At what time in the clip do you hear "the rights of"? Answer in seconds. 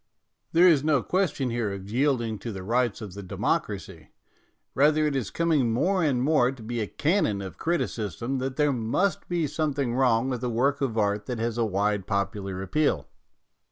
2.51-3.13